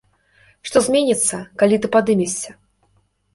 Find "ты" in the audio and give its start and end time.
1.85-1.91